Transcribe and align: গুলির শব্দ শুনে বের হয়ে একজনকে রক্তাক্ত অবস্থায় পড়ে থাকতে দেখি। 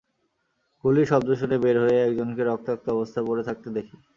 গুলির 0.83 1.07
শব্দ 1.11 1.29
শুনে 1.39 1.57
বের 1.63 1.77
হয়ে 1.83 1.97
একজনকে 2.01 2.41
রক্তাক্ত 2.43 2.85
অবস্থায় 2.95 3.25
পড়ে 3.27 3.43
থাকতে 3.47 3.67
দেখি। 3.77 3.95